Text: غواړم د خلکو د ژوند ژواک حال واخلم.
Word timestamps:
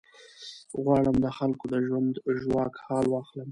غواړم 0.83 1.15
د 1.23 1.27
خلکو 1.37 1.65
د 1.73 1.75
ژوند 1.85 2.13
ژواک 2.41 2.73
حال 2.85 3.05
واخلم. 3.09 3.49